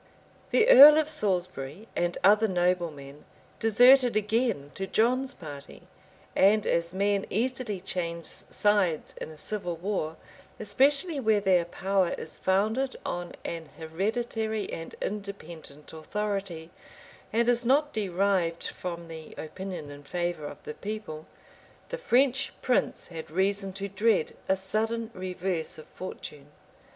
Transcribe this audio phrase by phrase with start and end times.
[0.49, 3.23] The earl of Salisbury and other noblemen
[3.59, 5.83] deserted again to John's party;
[6.35, 10.15] and as men easily change sides in a civil war,
[10.59, 16.71] especially where their power is founded on an hereditary and independent authority,
[17.31, 21.27] and is not derived from the opinion and favor of the people,
[21.89, 26.47] the French prince had reason to dread a sudden reverse of fortune.